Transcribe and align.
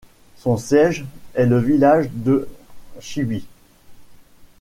Son 0.37 0.57
siège 0.57 1.05
est 1.35 1.45
le 1.45 1.59
village 1.59 2.09
de 2.11 2.47
Chybie. 2.99 3.45